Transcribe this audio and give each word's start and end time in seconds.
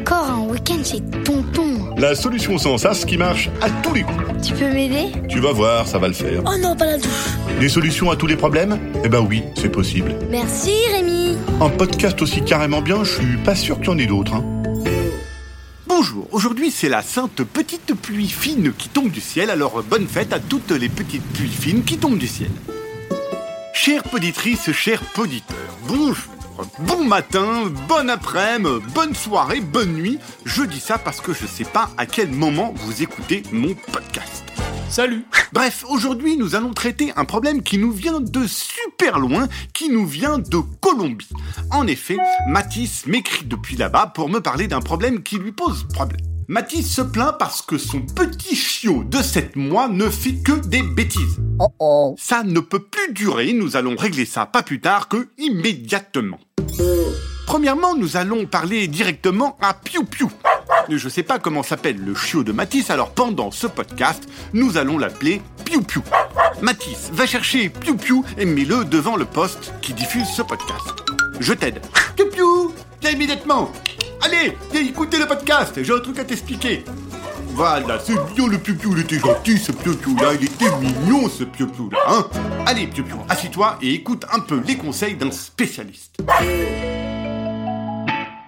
Encore 0.00 0.28
un 0.28 0.40
week-end 0.48 0.82
chez 0.82 1.00
Tonton. 1.24 1.94
La 1.96 2.16
solution 2.16 2.58
sans 2.58 2.78
sas 2.78 3.04
qui 3.04 3.16
marche 3.16 3.48
à 3.60 3.70
tous 3.70 3.94
les 3.94 4.02
coups. 4.02 4.18
Tu 4.44 4.54
peux 4.54 4.68
m'aider? 4.72 5.12
Tu 5.28 5.38
vas 5.38 5.52
voir, 5.52 5.86
ça 5.86 5.98
va 5.98 6.08
le 6.08 6.14
faire. 6.14 6.42
Oh 6.44 6.58
non, 6.60 6.74
pas 6.74 6.86
la 6.86 6.98
douche. 6.98 7.06
Des 7.60 7.68
solutions 7.68 8.10
à 8.10 8.16
tous 8.16 8.26
les 8.26 8.34
problèmes? 8.34 8.80
Eh 9.04 9.08
ben 9.08 9.20
oui, 9.20 9.44
c'est 9.54 9.68
possible. 9.68 10.16
Merci 10.30 10.72
Rémi. 10.92 11.36
Un 11.60 11.68
podcast 11.68 12.20
aussi 12.22 12.42
carrément 12.42 12.82
bien, 12.82 13.04
je 13.04 13.14
suis 13.14 13.36
pas 13.44 13.54
sûr 13.54 13.76
qu'il 13.76 13.86
y 13.86 13.90
en 13.90 13.98
ait 13.98 14.06
d'autres. 14.06 14.34
Hein. 14.34 14.44
Bonjour, 15.86 16.26
aujourd'hui 16.32 16.72
c'est 16.72 16.88
la 16.88 17.02
sainte 17.02 17.44
petite 17.44 17.94
pluie 17.94 18.28
fine 18.28 18.72
qui 18.76 18.88
tombe 18.88 19.10
du 19.10 19.20
ciel, 19.20 19.50
alors 19.50 19.82
bonne 19.84 20.08
fête 20.08 20.32
à 20.32 20.40
toutes 20.40 20.72
les 20.72 20.88
petites 20.88 21.22
pluies 21.34 21.48
fines 21.48 21.84
qui 21.84 21.98
tombent 21.98 22.18
du 22.18 22.26
ciel. 22.26 22.50
Chère 23.82 24.02
poditrice, 24.02 24.70
chers 24.72 25.00
poditeurs, 25.00 25.56
bonjour, 25.88 26.14
bon 26.80 27.02
matin, 27.02 27.72
bon 27.88 28.10
après-midi, 28.10 28.84
bonne 28.94 29.14
soirée, 29.14 29.62
bonne 29.62 29.94
nuit. 29.94 30.18
Je 30.44 30.64
dis 30.64 30.80
ça 30.80 30.98
parce 30.98 31.22
que 31.22 31.32
je 31.32 31.46
sais 31.46 31.64
pas 31.64 31.88
à 31.96 32.04
quel 32.04 32.30
moment 32.30 32.74
vous 32.76 33.02
écoutez 33.02 33.42
mon 33.52 33.72
podcast. 33.90 34.44
Salut 34.90 35.24
Bref, 35.54 35.86
aujourd'hui 35.88 36.36
nous 36.36 36.54
allons 36.54 36.74
traiter 36.74 37.14
un 37.16 37.24
problème 37.24 37.62
qui 37.62 37.78
nous 37.78 37.90
vient 37.90 38.20
de 38.20 38.46
super 38.46 39.18
loin, 39.18 39.48
qui 39.72 39.88
nous 39.88 40.04
vient 40.04 40.38
de 40.38 40.58
Colombie. 40.82 41.30
En 41.70 41.86
effet, 41.86 42.18
Matisse 42.48 43.06
m'écrit 43.06 43.46
depuis 43.46 43.76
là-bas 43.76 44.12
pour 44.14 44.28
me 44.28 44.40
parler 44.40 44.68
d'un 44.68 44.82
problème 44.82 45.22
qui 45.22 45.38
lui 45.38 45.52
pose 45.52 45.88
problème. 45.94 46.29
Matisse 46.50 46.96
se 46.96 47.02
plaint 47.02 47.38
parce 47.38 47.62
que 47.62 47.78
son 47.78 48.00
petit 48.00 48.56
chiot 48.56 49.04
de 49.04 49.18
7 49.18 49.54
mois 49.54 49.86
ne 49.86 50.10
fait 50.10 50.34
que 50.34 50.50
des 50.66 50.82
bêtises. 50.82 51.38
Oh 51.60 51.68
oh. 51.78 52.16
Ça 52.18 52.42
ne 52.42 52.58
peut 52.58 52.82
plus 52.82 53.12
durer, 53.12 53.52
nous 53.52 53.76
allons 53.76 53.94
régler 53.94 54.24
ça 54.24 54.46
pas 54.46 54.64
plus 54.64 54.80
tard 54.80 55.06
que 55.06 55.28
immédiatement. 55.38 56.40
Premièrement, 57.46 57.94
nous 57.94 58.16
allons 58.16 58.46
parler 58.46 58.88
directement 58.88 59.56
à 59.60 59.74
Piu 59.74 60.04
Piu. 60.04 60.26
Je 60.88 61.08
sais 61.08 61.22
pas 61.22 61.38
comment 61.38 61.62
s'appelle 61.62 62.04
le 62.04 62.16
chiot 62.16 62.42
de 62.42 62.50
Matisse, 62.50 62.90
alors 62.90 63.10
pendant 63.10 63.52
ce 63.52 63.68
podcast, 63.68 64.28
nous 64.52 64.76
allons 64.76 64.98
l'appeler 64.98 65.42
Piu 65.64 65.80
Piu. 65.82 66.00
Matisse, 66.62 67.10
va 67.12 67.26
chercher 67.26 67.68
Piu 67.68 67.96
Piu 67.96 68.22
et 68.38 68.44
mets-le 68.44 68.84
devant 68.84 69.14
le 69.14 69.24
poste 69.24 69.72
qui 69.82 69.94
diffuse 69.94 70.26
ce 70.26 70.42
podcast. 70.42 70.96
Je 71.38 71.52
t'aide. 71.52 71.80
Piu 72.16 72.28
Piu, 72.28 72.44
viens 73.00 73.12
immédiatement. 73.12 73.70
Allez, 74.22 74.56
viens 74.70 74.82
écouter 74.82 75.18
le 75.18 75.26
podcast, 75.26 75.82
j'ai 75.82 75.92
un 75.92 76.00
truc 76.00 76.18
à 76.18 76.24
t'expliquer. 76.24 76.84
Voilà, 77.54 77.98
c'est 77.98 78.14
bien 78.34 78.46
le 78.46 78.58
Piu, 78.58 78.76
il 78.92 78.98
était 79.00 79.18
gentil 79.18 79.58
ce 79.58 79.72
Piu 79.72 79.92
là, 80.20 80.34
il 80.38 80.44
était 80.44 80.70
mignon 80.78 81.28
ce 81.28 81.44
Piu 81.44 81.66
là, 81.90 81.98
hein 82.06 82.26
Allez 82.66 82.86
Piu, 82.86 83.04
assis-toi 83.28 83.78
et 83.82 83.94
écoute 83.94 84.26
un 84.32 84.40
peu 84.40 84.60
les 84.66 84.76
conseils 84.76 85.16
d'un 85.16 85.30
spécialiste. 85.30 86.16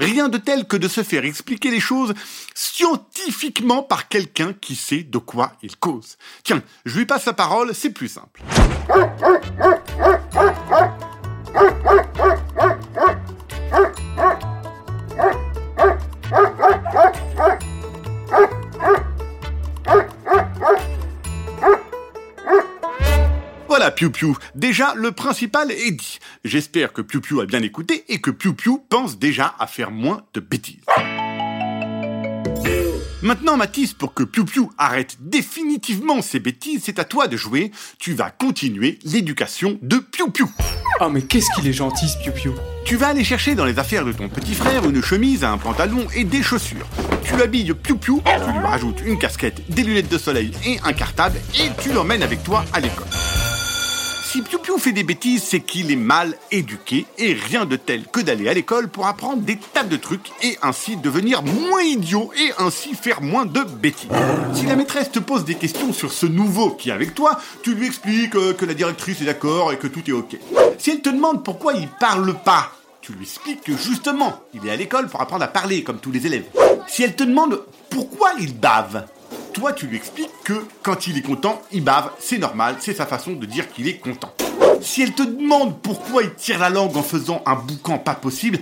Rien 0.00 0.28
de 0.28 0.38
tel 0.38 0.66
que 0.66 0.76
de 0.76 0.88
se 0.88 1.02
faire 1.02 1.24
expliquer 1.24 1.70
les 1.70 1.78
choses 1.78 2.14
scientifiquement 2.54 3.82
par 3.82 4.08
quelqu'un 4.08 4.54
qui 4.54 4.74
sait 4.74 5.02
de 5.02 5.18
quoi 5.18 5.52
il 5.62 5.76
cause. 5.76 6.16
Tiens, 6.42 6.62
je 6.86 6.98
lui 6.98 7.06
passe 7.06 7.26
la 7.26 7.34
parole, 7.34 7.74
c'est 7.74 7.90
plus 7.90 8.08
simple. 8.08 8.40
Piu 23.90 24.10
Piu, 24.10 24.34
déjà 24.54 24.94
le 24.94 25.12
principal 25.12 25.70
est 25.70 25.90
dit. 25.92 26.18
J'espère 26.44 26.92
que 26.92 27.02
Piu 27.02 27.20
Piu 27.20 27.40
a 27.40 27.46
bien 27.46 27.62
écouté 27.62 28.04
et 28.08 28.20
que 28.20 28.30
Piu 28.30 28.54
Piu 28.54 28.78
pense 28.88 29.18
déjà 29.18 29.54
à 29.58 29.66
faire 29.66 29.90
moins 29.90 30.22
de 30.34 30.40
bêtises. 30.40 30.80
Maintenant 33.22 33.58
Mathis, 33.58 33.92
pour 33.92 34.14
que 34.14 34.22
Piu 34.22 34.44
Piu 34.46 34.70
arrête 34.78 35.18
définitivement 35.20 36.22
ses 36.22 36.40
bêtises, 36.40 36.82
c'est 36.84 36.98
à 36.98 37.04
toi 37.04 37.28
de 37.28 37.36
jouer. 37.36 37.70
Tu 37.98 38.14
vas 38.14 38.30
continuer 38.30 38.98
l'éducation 39.04 39.78
de 39.82 39.98
Piu 39.98 40.30
Piu. 40.30 40.46
Oh 41.00 41.10
mais 41.10 41.20
qu'est-ce 41.20 41.50
qu'il 41.54 41.68
est 41.68 41.74
gentil 41.74 42.08
ce 42.08 42.16
Piu 42.18 42.32
Piu 42.32 42.52
Tu 42.86 42.96
vas 42.96 43.08
aller 43.08 43.24
chercher 43.24 43.54
dans 43.54 43.66
les 43.66 43.78
affaires 43.78 44.06
de 44.06 44.12
ton 44.12 44.30
petit 44.30 44.54
frère 44.54 44.88
une 44.88 45.02
chemise, 45.02 45.44
un 45.44 45.58
pantalon 45.58 46.06
et 46.14 46.24
des 46.24 46.42
chaussures. 46.42 46.86
Tu 47.22 47.34
habilles 47.34 47.74
Piu 47.74 47.96
Piu, 47.96 48.14
tu 48.24 48.52
lui 48.52 48.58
rajoutes 48.58 49.02
une 49.04 49.18
casquette, 49.18 49.62
des 49.68 49.82
lunettes 49.82 50.10
de 50.10 50.18
soleil 50.18 50.52
et 50.64 50.78
un 50.82 50.94
cartable 50.94 51.38
et 51.58 51.68
tu 51.82 51.92
l'emmènes 51.92 52.22
avec 52.22 52.42
toi 52.42 52.64
à 52.72 52.80
l'école. 52.80 53.06
Si 54.30 54.42
Piu 54.42 54.58
Piu 54.60 54.78
fait 54.78 54.92
des 54.92 55.02
bêtises, 55.02 55.42
c'est 55.42 55.58
qu'il 55.58 55.90
est 55.90 55.96
mal 55.96 56.36
éduqué 56.52 57.04
et 57.18 57.32
rien 57.32 57.64
de 57.64 57.74
tel 57.74 58.06
que 58.06 58.20
d'aller 58.20 58.48
à 58.48 58.54
l'école 58.54 58.86
pour 58.86 59.08
apprendre 59.08 59.42
des 59.42 59.56
tas 59.56 59.82
de 59.82 59.96
trucs 59.96 60.30
et 60.44 60.56
ainsi 60.62 60.96
devenir 60.96 61.42
moins 61.42 61.82
idiot 61.82 62.30
et 62.38 62.52
ainsi 62.62 62.94
faire 62.94 63.22
moins 63.22 63.44
de 63.44 63.64
bêtises. 63.64 64.08
Si 64.54 64.66
la 64.66 64.76
maîtresse 64.76 65.10
te 65.10 65.18
pose 65.18 65.44
des 65.44 65.56
questions 65.56 65.92
sur 65.92 66.12
ce 66.12 66.26
nouveau 66.26 66.70
qui 66.70 66.90
est 66.90 66.92
avec 66.92 67.12
toi, 67.12 67.40
tu 67.64 67.74
lui 67.74 67.88
expliques 67.88 68.36
euh, 68.36 68.52
que 68.52 68.64
la 68.64 68.74
directrice 68.74 69.20
est 69.20 69.24
d'accord 69.24 69.72
et 69.72 69.78
que 69.78 69.88
tout 69.88 70.08
est 70.08 70.12
ok. 70.12 70.36
Si 70.78 70.92
elle 70.92 71.00
te 71.00 71.10
demande 71.10 71.42
pourquoi 71.42 71.72
il 71.72 71.88
parle 71.88 72.32
pas, 72.44 72.70
tu 73.00 73.14
lui 73.14 73.24
expliques 73.24 73.62
que 73.62 73.76
justement, 73.76 74.38
il 74.54 74.64
est 74.64 74.70
à 74.70 74.76
l'école 74.76 75.08
pour 75.08 75.20
apprendre 75.20 75.42
à 75.42 75.48
parler 75.48 75.82
comme 75.82 75.98
tous 75.98 76.12
les 76.12 76.24
élèves. 76.24 76.44
Si 76.86 77.02
elle 77.02 77.16
te 77.16 77.24
demande 77.24 77.64
pourquoi 77.88 78.30
il 78.38 78.54
bave, 78.56 79.06
toi, 79.52 79.72
tu 79.72 79.86
lui 79.86 79.96
expliques 79.96 80.30
que 80.44 80.66
quand 80.82 81.06
il 81.06 81.18
est 81.18 81.22
content, 81.22 81.60
il 81.72 81.82
bave, 81.82 82.10
c'est 82.18 82.38
normal, 82.38 82.76
c'est 82.80 82.94
sa 82.94 83.06
façon 83.06 83.32
de 83.32 83.46
dire 83.46 83.70
qu'il 83.70 83.88
est 83.88 83.98
content. 83.98 84.32
Si 84.80 85.02
elle 85.02 85.12
te 85.12 85.22
demande 85.22 85.80
pourquoi 85.80 86.22
il 86.22 86.34
tire 86.34 86.58
la 86.58 86.70
langue 86.70 86.96
en 86.96 87.02
faisant 87.02 87.42
un 87.46 87.54
boucan 87.54 87.98
pas 87.98 88.14
possible, 88.14 88.58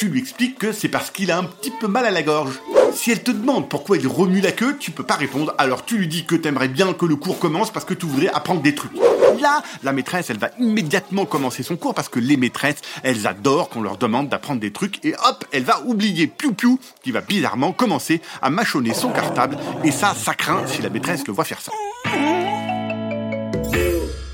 tu 0.00 0.08
lui 0.08 0.20
expliques 0.20 0.56
que 0.56 0.72
c'est 0.72 0.88
parce 0.88 1.10
qu'il 1.10 1.30
a 1.30 1.36
un 1.36 1.44
petit 1.44 1.70
peu 1.70 1.86
mal 1.86 2.06
à 2.06 2.10
la 2.10 2.22
gorge. 2.22 2.58
Si 2.94 3.10
elle 3.10 3.22
te 3.22 3.30
demande 3.30 3.68
pourquoi 3.68 3.98
il 3.98 4.08
remue 4.08 4.40
la 4.40 4.50
queue, 4.50 4.78
tu 4.80 4.92
peux 4.92 5.02
pas 5.02 5.16
répondre, 5.16 5.54
alors 5.58 5.84
tu 5.84 5.98
lui 5.98 6.08
dis 6.08 6.24
que 6.24 6.34
t'aimerais 6.36 6.68
bien 6.68 6.94
que 6.94 7.04
le 7.04 7.16
cours 7.16 7.38
commence 7.38 7.70
parce 7.70 7.84
que 7.84 7.92
tu 7.92 8.06
voudrais 8.06 8.28
apprendre 8.28 8.62
des 8.62 8.74
trucs. 8.74 8.96
Là, 9.42 9.62
la 9.82 9.92
maîtresse, 9.92 10.30
elle 10.30 10.38
va 10.38 10.48
immédiatement 10.58 11.26
commencer 11.26 11.62
son 11.62 11.76
cours 11.76 11.92
parce 11.92 12.08
que 12.08 12.18
les 12.18 12.38
maîtresses, 12.38 12.80
elles 13.02 13.26
adorent 13.26 13.68
qu'on 13.68 13.82
leur 13.82 13.98
demande 13.98 14.30
d'apprendre 14.30 14.60
des 14.60 14.72
trucs 14.72 15.04
et 15.04 15.12
hop, 15.28 15.44
elle 15.52 15.64
va 15.64 15.82
oublier 15.84 16.28
Piu 16.28 16.54
Piu 16.54 16.78
qui 17.02 17.12
va 17.12 17.20
bizarrement 17.20 17.72
commencer 17.72 18.22
à 18.40 18.48
mâchonner 18.48 18.94
son 18.94 19.10
cartable 19.10 19.58
et 19.84 19.90
ça, 19.90 20.14
ça 20.14 20.32
craint 20.32 20.66
si 20.66 20.80
la 20.80 20.88
maîtresse 20.88 21.26
le 21.26 21.34
voit 21.34 21.44
faire 21.44 21.60
ça. 21.60 21.72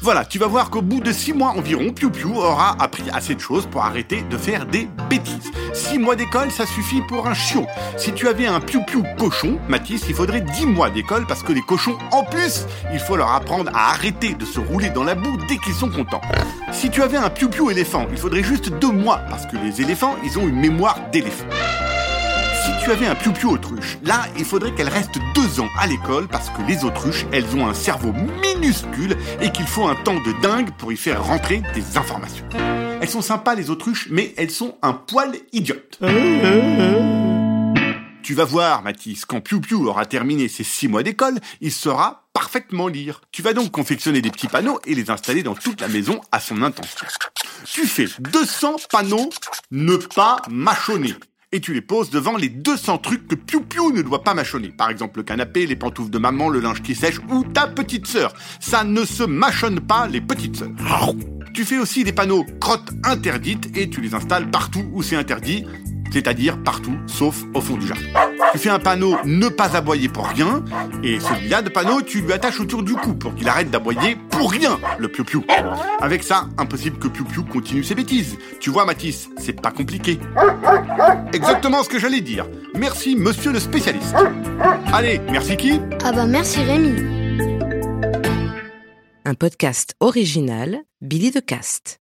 Voilà, 0.06 0.25
tu 0.25 0.39
vas 0.39 0.47
voir 0.47 0.71
qu'au 0.71 0.83
bout 0.83 1.00
de 1.00 1.11
6 1.11 1.33
mois 1.33 1.49
environ, 1.56 1.91
Piu 1.93 2.12
Piu 2.12 2.28
aura 2.28 2.81
appris 2.81 3.03
assez 3.12 3.34
de 3.34 3.41
choses 3.41 3.67
pour 3.67 3.84
arrêter 3.84 4.22
de 4.22 4.37
faire 4.37 4.65
des 4.65 4.89
bêtises. 5.11 5.50
6 5.75 5.99
mois 5.99 6.15
d'école, 6.15 6.53
ça 6.53 6.65
suffit 6.65 7.00
pour 7.09 7.27
un 7.27 7.34
chiot. 7.34 7.67
Si 7.97 8.12
tu 8.12 8.28
avais 8.28 8.47
un 8.47 8.61
Piu 8.61 8.84
Piu 8.87 9.03
cochon, 9.19 9.59
Mathis, 9.69 10.05
il 10.09 10.15
faudrait 10.15 10.43
10 10.43 10.66
mois 10.66 10.91
d'école 10.91 11.27
parce 11.27 11.43
que 11.43 11.53
les 11.53 11.61
cochons, 11.61 11.99
en 12.12 12.22
plus, 12.22 12.66
il 12.93 13.00
faut 13.00 13.16
leur 13.16 13.33
apprendre 13.33 13.72
à 13.75 13.91
arrêter 13.91 14.34
de 14.34 14.45
se 14.45 14.61
rouler 14.61 14.91
dans 14.91 15.03
la 15.03 15.16
boue 15.16 15.39
dès 15.49 15.59
qu'ils 15.59 15.75
sont 15.75 15.91
contents. 15.91 16.22
Si 16.71 16.89
tu 16.89 17.03
avais 17.03 17.16
un 17.16 17.28
Piu 17.28 17.49
Piu 17.49 17.69
éléphant, 17.72 18.06
il 18.12 18.16
faudrait 18.16 18.45
juste 18.45 18.71
2 18.71 18.87
mois 18.93 19.22
parce 19.28 19.47
que 19.47 19.56
les 19.56 19.81
éléphants, 19.83 20.15
ils 20.22 20.39
ont 20.39 20.47
une 20.47 20.61
mémoire 20.61 21.00
d'éléphant. 21.11 21.47
Si 22.66 22.72
tu 22.82 22.91
avais 22.91 23.06
un 23.06 23.15
piou-piou 23.15 23.53
autruche, 23.53 23.97
là, 24.03 24.25
il 24.37 24.44
faudrait 24.44 24.75
qu'elle 24.75 24.88
reste 24.88 25.21
deux 25.37 25.60
ans 25.60 25.69
à 25.78 25.87
l'école 25.87 26.27
parce 26.27 26.50
que 26.50 26.62
les 26.66 26.84
autruches, 26.84 27.25
elles 27.32 27.54
ont 27.54 27.65
un 27.65 27.75
cerveau 27.75 28.12
minuscule 28.12 29.16
et 29.41 29.53
qu'il 29.53 29.69
faut 29.69 29.87
un 29.87 29.94
temps 29.94 30.19
de 30.19 30.43
dingue 30.43 30.72
pour 30.77 30.91
y 30.93 30.97
faire 30.97 31.25
rentrer 31.25 31.62
des 31.75 31.97
informations. 31.97 32.44
Elles 33.00 33.09
sont 33.09 33.22
sympas 33.22 33.54
les 33.54 33.71
autruches, 33.71 34.09
mais 34.10 34.34
elles 34.37 34.50
sont 34.50 34.78
un 34.82 34.94
poil 34.94 35.37
idiotes. 35.53 36.00
Tu 38.25 38.34
vas 38.34 38.44
voir, 38.44 38.83
Mathis, 38.83 39.25
quand 39.25 39.41
Piu 39.41 39.60
Piu 39.60 39.77
aura 39.77 40.04
terminé 40.04 40.48
ses 40.48 40.65
six 40.65 40.88
mois 40.88 41.04
d'école, 41.04 41.38
il 41.60 41.71
saura 41.71 42.27
parfaitement 42.33 42.88
lire. 42.88 43.21
Tu 43.31 43.43
vas 43.43 43.53
donc 43.53 43.71
confectionner 43.71 44.21
des 44.21 44.33
petits 44.33 44.48
panneaux 44.48 44.81
et 44.87 44.97
les 44.97 45.09
installer 45.12 45.44
dans 45.44 45.54
toute 45.54 45.81
la 45.81 45.87
maison 45.87 46.21
à 46.33 46.41
son 46.41 46.62
intention. 46.62 47.06
Tu 47.65 47.86
fais 47.86 48.09
200 48.18 48.74
panneaux 48.91 49.30
ne 49.71 49.95
pas 49.95 50.42
mâchonner 50.51 51.15
et 51.53 51.60
tu 51.60 51.72
les 51.72 51.81
poses 51.81 52.10
devant 52.10 52.37
les 52.37 52.48
200 52.48 52.98
trucs 52.98 53.28
que 53.28 53.34
Piu 53.34 53.60
Piu 53.60 53.93
ne 53.93 54.03
doit 54.03 54.25
pas 54.25 54.34
mâchonner. 54.34 54.71
Par 54.71 54.91
exemple, 54.91 55.19
le 55.19 55.22
canapé, 55.22 55.66
les 55.66 55.77
pantoufles 55.77 56.10
de 56.10 56.19
maman, 56.19 56.48
le 56.48 56.60
linge 56.60 56.83
qui 56.83 56.95
sèche 56.95 57.21
ou 57.31 57.45
ta 57.45 57.66
petite 57.66 58.07
sœur. 58.07 58.34
Ça 58.60 58.84
ne 58.84 59.04
se 59.04 59.22
mâchonne 59.22 59.81
pas 59.81 60.09
les 60.09 60.21
petites 60.21 60.57
sœurs. 60.57 60.71
Tu 61.54 61.65
fais 61.65 61.78
aussi 61.78 62.04
des 62.04 62.13
panneaux 62.13 62.45
crottes 62.60 62.91
interdites 63.04 63.77
et 63.77 63.89
tu 63.89 64.01
les 64.01 64.15
installes 64.15 64.51
partout 64.51 64.84
où 64.93 65.03
c'est 65.03 65.16
interdit, 65.16 65.65
c'est-à-dire 66.13 66.63
partout 66.63 66.97
sauf 67.07 67.45
au 67.54 67.60
fond 67.60 67.77
du 67.77 67.87
jardin. 67.87 68.26
Tu 68.56 68.62
fais 68.62 68.70
un 68.70 68.78
panneau 68.78 69.18
ne 69.26 69.50
pas 69.50 69.76
aboyer 69.76 70.08
pour 70.08 70.28
rien 70.28 70.64
et 71.03 71.20
celui-là 71.20 71.60
de 71.60 71.68
panneau 71.68 72.00
tu 72.00 72.22
lui 72.22 72.32
attaches 72.32 72.58
autour 72.58 72.82
du 72.82 72.94
cou 72.94 73.12
pour 73.12 73.34
qu'il 73.34 73.47
arrête 73.50 73.70
d'aboyer 73.70 74.16
pour 74.30 74.50
rien, 74.50 74.80
le 74.97 75.08
Piu. 75.08 75.24
Avec 76.00 76.22
ça, 76.22 76.48
impossible 76.56 76.98
que 76.98 77.08
Piu 77.08 77.42
continue 77.53 77.84
ses 77.84 77.94
bêtises. 77.94 78.38
Tu 78.58 78.70
vois 78.70 78.86
Mathis, 78.86 79.28
c'est 79.36 79.60
pas 79.60 79.70
compliqué. 79.70 80.18
Exactement 81.34 81.82
ce 81.82 81.91
que 81.91 81.98
j'allais 81.98 82.22
dire. 82.22 82.47
Merci 82.74 83.14
monsieur 83.14 83.53
le 83.53 83.60
spécialiste. 83.60 84.16
Allez, 84.91 85.20
merci 85.30 85.58
qui? 85.58 85.78
Ah 86.03 86.12
bah 86.12 86.24
merci 86.24 86.62
Rémi. 86.62 86.94
Un 89.26 89.34
podcast 89.34 89.97
original, 90.00 90.78
Billy 91.03 91.30
de 91.30 91.41
Cast. 91.41 91.94